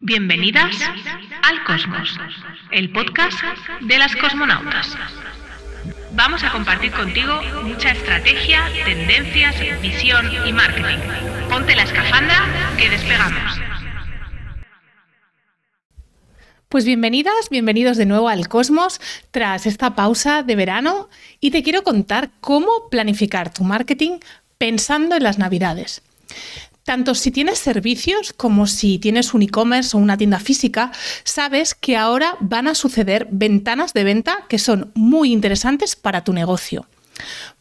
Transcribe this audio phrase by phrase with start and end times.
[0.00, 0.76] Bienvenidas
[1.42, 2.16] al Cosmos,
[2.70, 3.36] el podcast
[3.80, 4.96] de las cosmonautas.
[6.12, 10.98] Vamos a compartir contigo mucha estrategia, tendencias, visión y marketing.
[11.50, 12.46] Ponte la escafandra
[12.78, 13.60] que despegamos.
[16.68, 19.00] Pues bienvenidas, bienvenidos de nuevo al Cosmos
[19.32, 21.08] tras esta pausa de verano
[21.40, 24.20] y te quiero contar cómo planificar tu marketing
[24.58, 26.02] pensando en las navidades.
[26.88, 30.90] Tanto si tienes servicios como si tienes un e-commerce o una tienda física,
[31.22, 36.32] sabes que ahora van a suceder ventanas de venta que son muy interesantes para tu
[36.32, 36.86] negocio.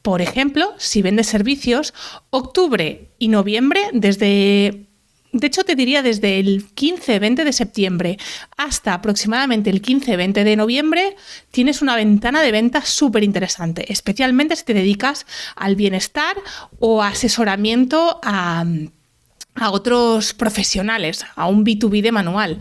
[0.00, 1.92] Por ejemplo, si vendes servicios,
[2.30, 4.86] octubre y noviembre, desde
[5.32, 8.18] de hecho, te diría desde el 15-20 de septiembre
[8.56, 11.14] hasta aproximadamente el 15-20 de noviembre,
[11.50, 15.26] tienes una ventana de venta súper interesante, especialmente si te dedicas
[15.56, 16.36] al bienestar
[16.78, 18.64] o asesoramiento a
[19.60, 22.60] a otros profesionales, a un B2B de manual.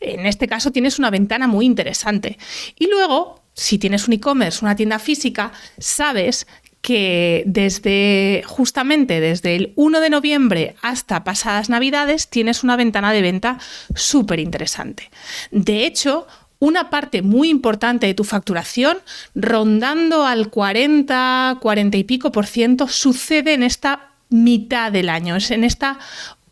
[0.00, 2.38] En este caso tienes una ventana muy interesante.
[2.78, 6.46] Y luego, si tienes un e-commerce, una tienda física, sabes
[6.82, 13.22] que desde justamente desde el 1 de noviembre hasta pasadas navidades tienes una ventana de
[13.22, 13.58] venta
[13.94, 15.10] súper interesante.
[15.50, 16.26] De hecho,
[16.58, 18.98] una parte muy importante de tu facturación,
[19.34, 25.50] rondando al 40, 40 y pico por ciento, sucede en esta mitad del año, es
[25.50, 25.98] en esta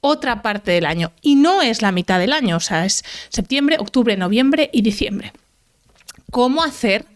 [0.00, 1.12] otra parte del año.
[1.20, 5.32] Y no es la mitad del año, o sea, es septiembre, octubre, noviembre y diciembre.
[6.30, 7.06] ¿Cómo hacer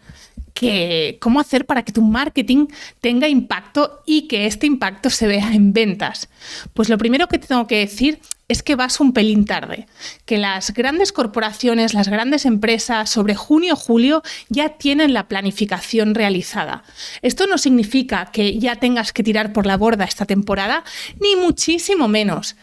[0.54, 2.66] que, cómo hacer para que tu marketing
[3.00, 6.28] tenga impacto y que este impacto se vea en ventas?
[6.74, 9.86] Pues lo primero que te tengo que decir es que vas un pelín tarde,
[10.24, 16.14] que las grandes corporaciones, las grandes empresas sobre junio o julio ya tienen la planificación
[16.14, 16.84] realizada.
[17.22, 20.84] Esto no significa que ya tengas que tirar por la borda esta temporada,
[21.20, 22.56] ni muchísimo menos,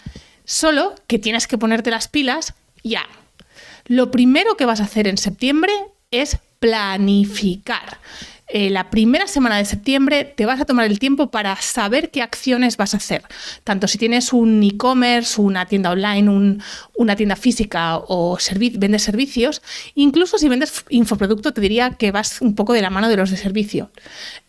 [0.45, 3.03] solo que tienes que ponerte las pilas ya.
[3.85, 5.73] Lo primero que vas a hacer en septiembre
[6.11, 7.99] es planificar.
[8.47, 12.21] Eh, la primera semana de septiembre te vas a tomar el tiempo para saber qué
[12.21, 13.23] acciones vas a hacer.
[13.63, 16.59] Tanto si tienes un e-commerce, una tienda online,
[16.95, 18.37] una tienda física o
[18.75, 19.61] vendes servicios,
[19.95, 23.31] incluso si vendes infoproducto, te diría que vas un poco de la mano de los
[23.31, 23.91] de servicio.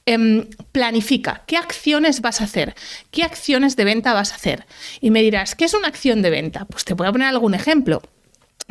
[0.07, 2.75] Em, planifica qué acciones vas a hacer,
[3.11, 4.67] qué acciones de venta vas a hacer.
[5.01, 6.67] Y me dirás, ¿qué es una acción de venta?
[6.67, 8.03] Pues te voy a poner algún ejemplo.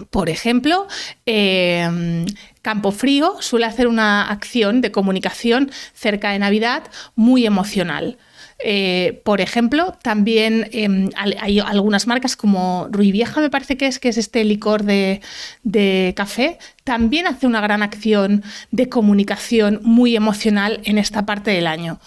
[0.10, 0.88] Por ejemplo,
[1.26, 2.26] eh,
[2.64, 6.84] Campo Frío suele hacer una acción de comunicación cerca de Navidad
[7.16, 8.18] muy emocional.
[8.66, 14.00] Eh, por ejemplo, también em, hay algunas marcas como Rui Vieja, me parece que es,
[14.00, 15.22] que es este licor de,
[15.64, 21.68] de, café, también hace una gran acción de comunicación muy emocional en esta parte del
[21.68, 22.00] año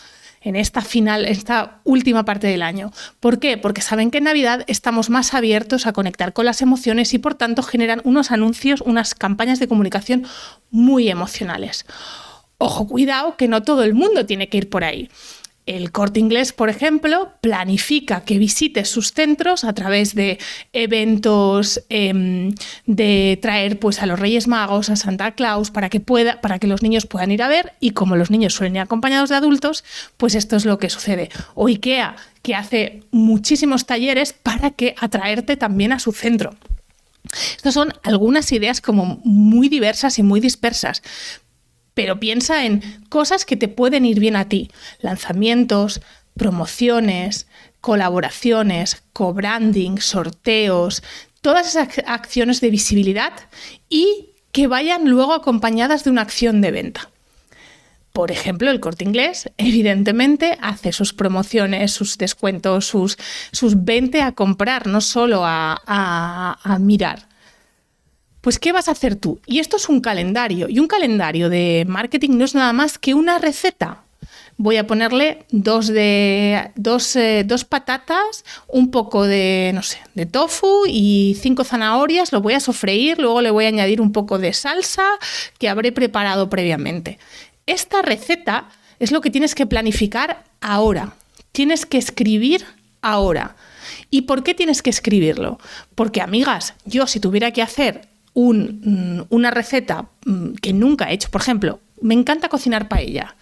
[0.47, 2.93] en esta final, esta última parte del año.
[3.19, 3.59] ¿Por qué?
[3.59, 7.35] Porque saben que en Navidad estamos más abiertos a conectar con las emociones y por
[7.35, 10.25] tanto generan unos anuncios, unas campañas de comunicación
[10.71, 11.85] muy emocionales.
[12.59, 15.11] Ojo, cuidado, que no todo el mundo tiene que ir por ahí.
[15.67, 20.39] El corte inglés, por ejemplo, planifica que visites sus centros a través de
[20.73, 22.55] eventos, em,
[22.87, 26.69] de traer pues, a los Reyes Magos, a Santa Claus, para que, pueda, para que
[26.69, 27.73] los niños puedan ir a ver.
[27.81, 29.83] Y como los niños suelen ir acompañados de adultos,
[30.17, 31.31] pues esto es lo que sucede.
[31.57, 36.55] O IKEA, que hace muchísimos talleres para que atraerte también a su centro.
[37.57, 41.03] Estas son algunas ideas como muy diversas y muy dispersas,
[41.97, 44.71] pero piensa en cosas que te pueden ir bien a ti,
[45.01, 46.03] lanzamientos,
[46.37, 47.47] promociones,
[47.81, 51.03] colaboraciones, co-branding, sorteos,
[51.41, 53.33] todas esas acciones de visibilidad
[53.89, 57.09] y que vayan luego acompañadas de una acción de venta.
[58.13, 63.17] Por ejemplo, el corte inglés, evidentemente, hace sus promociones, sus descuentos, sus,
[63.53, 67.27] sus 20 a comprar, no solo a, a mirar.
[68.47, 69.41] Pues, ¿qué vas a hacer tú?
[69.45, 70.69] Y esto es un calendario.
[70.69, 74.05] Y un calendario de marketing no es nada más que una receta.
[74.57, 80.27] Voy a ponerle dos, de, dos, eh, dos patatas, un poco de, no sé, de
[80.27, 82.31] tofu y cinco zanahorias.
[82.31, 85.03] Lo voy a sofreír, luego le voy a añadir un poco de salsa
[85.59, 87.19] que habré preparado previamente.
[87.67, 88.69] Esta receta
[89.01, 91.15] es lo que tienes que planificar ahora.
[91.51, 92.65] Tienes que escribir
[93.03, 93.57] ahora.
[94.09, 95.59] ¿Y por qué tienes que escribirlo?
[95.97, 98.03] Porque, amigas, yo si tuviera que hacer
[98.37, 103.35] Mm, una receta mm, que nunca he hecho, por ejemplo, me encanta cocinar paella.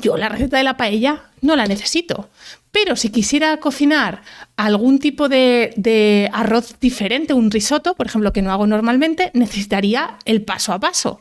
[0.00, 2.30] Yo la receta de la paella no la necesito,
[2.70, 4.22] pero si quisiera cocinar
[4.56, 10.42] algún tipo de, arroz diferente, un risotto, por ejemplo, que no hago normalmente, necesitaría el
[10.42, 11.20] paso a paso.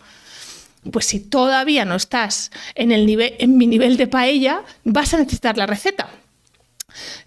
[0.91, 5.17] Pues si todavía no estás en, el nivel, en mi nivel de paella, vas a
[5.17, 6.09] necesitar la receta.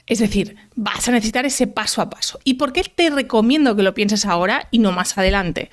[0.06, 2.40] Es decir, vas a necesitar ese paso a paso.
[2.44, 5.70] ¿Y por qué te recomiendo que lo pienses ahora y no más adelante?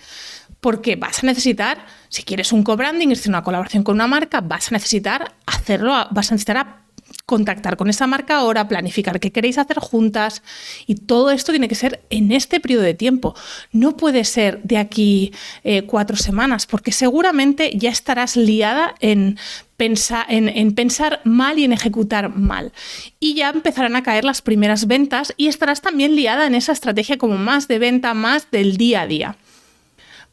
[0.62, 4.42] Porque vas a necesitar, si quieres un co-branding, es decir, una colaboración con una marca,
[4.42, 6.90] vas a necesitar hacerlo, vas a necesitar
[7.26, 10.42] contactar con esa marca ahora, planificar qué queréis hacer juntas
[10.88, 13.36] y todo esto tiene que ser en este periodo de tiempo.
[13.72, 15.32] No puede ser de aquí
[15.64, 19.38] eh, cuatro semanas porque seguramente ya estarás liada en
[19.80, 22.74] pensar, en, pensar mal y en ejecutar mal.
[23.20, 27.18] Y ya empezarán a caer las primeras ventas y estarás también liada en esa estrategia
[27.18, 29.38] como más de venta, más del día a día.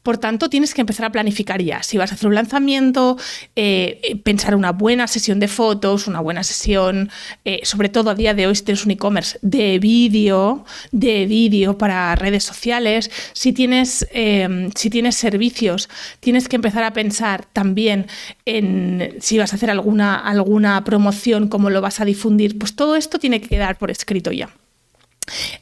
[0.06, 1.82] Por tanto, tienes que empezar a planificar ya.
[1.82, 3.17] Si vas a hacer un lanzamiento,
[3.56, 7.11] eh, pensar una buena sesión de fotos, una buena sesión,
[7.44, 11.76] eh, sobre todo a día de hoy si tienes un e-commerce, de vídeo, de vídeo
[11.76, 13.11] para redes sociales.
[13.32, 15.88] Si tienes, em, si tienes servicios,
[16.20, 18.06] tienes que empezar a pensar también
[18.44, 22.59] en si vas a hacer alguna, alguna promoción, cómo lo vas a difundir.
[22.59, 24.50] Pues todo esto tiene que quedar por escrito ya.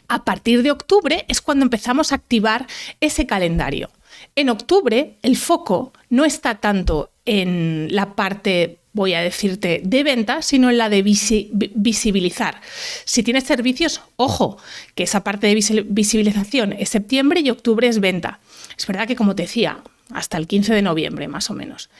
[0.08, 2.67] A partir de octubre es cuando empezamos a activar
[3.00, 3.88] ese calendario.
[4.37, 10.40] En octubre el foco no está tanto en la parte voy a decirte, de venta,
[10.40, 12.61] sino en la de visibilizar.
[13.05, 14.56] Si tienes servicios, ojo,
[14.94, 18.38] que esa parte de visibilización es septiembre y octubre es venta.
[18.78, 21.90] Es verdad que, como te decía, hasta el 15 de noviembre, más o menos.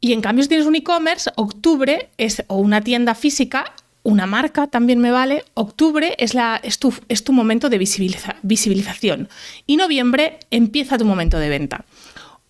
[0.00, 4.66] Y en cambio, si tienes un e-commerce, octubre es o una tienda física una marca
[4.66, 5.44] también me vale.
[5.54, 9.28] Octubre es, la, es, tu, momento de visibilización
[9.66, 11.84] y noviembre empieza tu momento de venta.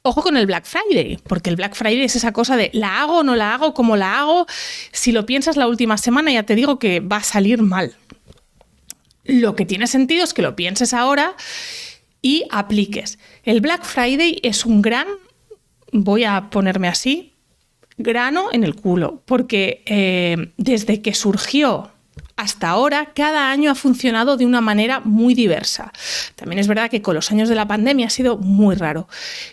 [0.03, 3.19] Ojo con el Black Friday, porque el Black Friday es esa cosa de la hago
[3.19, 4.47] o no la hago, cómo la hago.
[4.93, 7.95] Si lo piensas la última semana ya te digo que va a salir mal.
[9.25, 11.35] Lo que tiene sentido es que lo pienses ahora
[12.23, 13.19] y apliques.
[13.43, 15.07] El Black Friday es un gran,
[15.93, 17.35] voy a ponerme así,
[17.99, 21.91] grano en el culo, porque eh, desde que surgió
[22.39, 25.93] hasta ahora, cada año ha funcionado de una manera muy diversa.
[26.37, 29.09] También es verdad que con los años de la pandemia ha sido muy raro.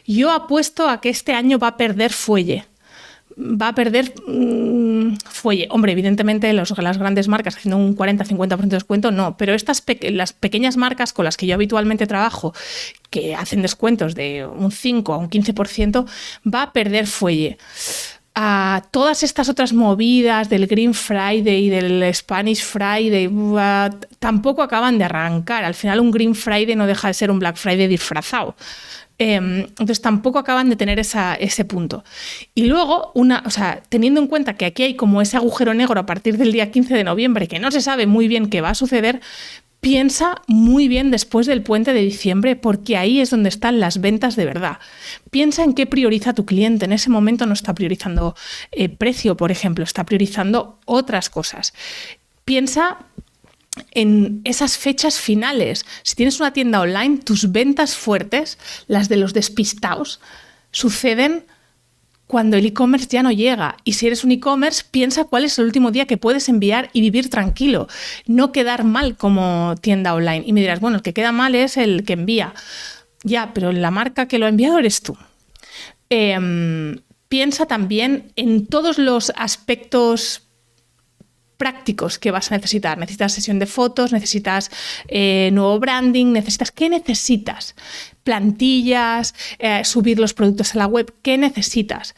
[0.05, 2.65] Yo apuesto a que este año va a perder fuelle.
[3.37, 5.67] Va a perder mm, fuelle.
[5.71, 9.35] Hombre, evidentemente las grandes marcas haciendo un 40-50% de descuento, no.
[9.35, 12.53] Pero estas las pequeñas marcas con las que yo habitualmente trabajo,
[13.09, 16.05] que hacen descuentos de un 5 a un 15%,
[16.45, 17.57] va a perder fuelle
[18.35, 23.29] a todas estas otras movidas del Green Friday y del Spanish Friday
[24.19, 25.63] tampoco acaban de arrancar.
[25.63, 28.55] Al final un Green Friday no deja de ser un Black Friday disfrazado.
[29.17, 32.03] Em, entonces tampoco acaban de tener ese punto.
[32.53, 35.97] Y luego, una, o sea, teniendo en cuenta que aquí hay como ese agujero negro
[36.01, 38.71] a partir del día 15 de noviembre, que no se sabe muy bien qué va
[38.71, 39.21] a suceder,
[39.85, 44.35] piensa muy bien después del puente de diciembre porque ahí es donde están las ventas
[44.35, 44.79] de verdad.
[45.29, 46.85] Piensa en qué prioriza tu cliente.
[46.85, 48.35] En ese momento no está priorizando
[48.71, 51.75] eh, precio, por ejemplo, está priorizando otras cosas.
[52.45, 52.97] Piensa
[53.91, 55.85] en esas fechas finales.
[56.01, 60.19] Si tienes una tienda online, tus ventas fuertes, las de los despistados,
[60.71, 61.45] suceden
[62.27, 63.77] cuando el e-commerce ya no llega.
[63.83, 67.01] Y si eres un e-commerce, piensa cuál es el último día que puedes enviar y
[67.01, 67.87] vivir tranquilo,
[68.25, 70.43] no quedar mal como tienda online.
[70.45, 72.53] Y me dirás, bueno, el que queda mal es el que envía.
[73.23, 75.17] Ya, pero la marca que lo ha enviado eres tú.
[76.09, 76.99] Em,
[77.29, 80.44] piensa también en todos los aspectos
[81.57, 82.97] prácticos que vas a necesitar.
[82.97, 84.71] Necesitas sesión de fotos, necesitas
[85.07, 86.71] eh, nuevo branding, necesitas...
[86.71, 87.75] ¿Qué necesitas?
[88.23, 91.13] Plantillas, eh, subir los productos a la web.
[91.21, 92.15] ¿Qué necesitas?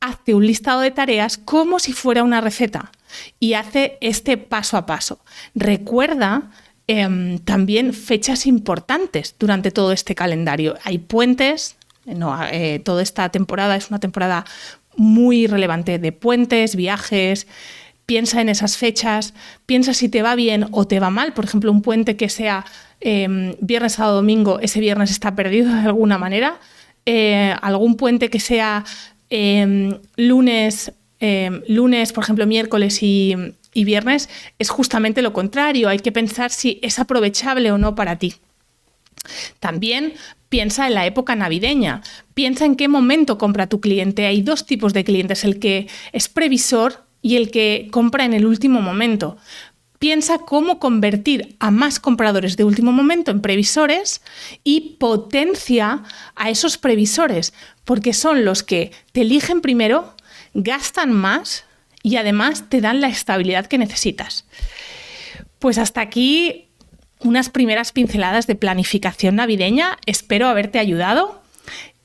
[0.00, 2.92] Hazte un listado de tareas como si fuera una receta
[3.40, 5.20] y hace este paso a paso.
[5.54, 6.50] Recuerda
[6.86, 10.76] em, también fechas importantes durante todo este calendario.
[10.84, 14.44] Hay puentes, no, eh, toda esta temporada es una temporada
[14.96, 17.46] muy relevante de puentes, viajes,
[18.06, 19.34] piensa en esas fechas,
[19.66, 21.34] piensa si te va bien o te va mal.
[21.34, 22.64] Por ejemplo, un puente que sea
[23.00, 26.58] em, viernes, sábado, domingo, ese viernes está perdido de alguna manera.
[27.04, 28.84] Eh, algún puente que sea
[29.28, 33.34] em, lunes, em, lunes, por ejemplo, miércoles y,
[33.74, 35.88] y viernes, es justamente lo contrario.
[35.88, 38.34] Hay que pensar si es aprovechable o no para ti.
[39.58, 40.14] También
[40.48, 42.02] piensa en la época navideña,
[42.34, 44.26] piensa en qué momento compra tu cliente.
[44.26, 48.46] Hay dos tipos de clientes, el que es previsor y el que compra en el
[48.46, 49.36] último momento.
[49.98, 54.22] Piensa cómo convertir a más compradores de último momento en previsores
[54.62, 56.04] y potencia
[56.36, 57.52] a esos previsores,
[57.84, 60.14] porque son los que te eligen primero,
[60.54, 61.64] gastan más
[62.04, 64.46] y además te dan la estabilidad que necesitas.
[65.58, 66.68] Pues hasta aquí
[67.18, 69.98] unas primeras pinceladas de planificación navideña.
[70.06, 71.42] Espero haberte ayudado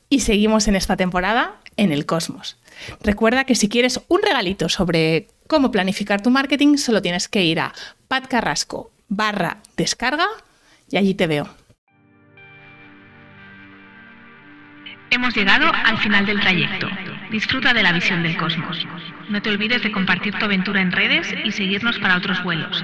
[0.08, 2.56] y seguimos en esta temporada en el cosmos.
[3.02, 7.60] Recuerda que si quieres un regalito sobre cómo planificar tu marketing, solo tienes que ir
[7.60, 7.72] a
[8.08, 10.26] patcarrasco barra descarga
[10.90, 11.48] y allí te veo.
[15.10, 16.88] Hemos llegado al final del trayecto.
[17.30, 18.86] Disfruta de la visión del cosmos.
[19.28, 22.82] No te olvides de compartir tu aventura en redes y seguirnos para otros vuelos.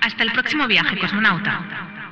[0.00, 2.03] Hasta el próximo viaje, cosmonauta.